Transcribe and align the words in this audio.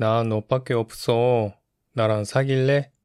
나 0.00 0.22
너밖에 0.22 0.72
없어. 0.72 1.52
나랑 1.92 2.24
사귈래? 2.24 2.90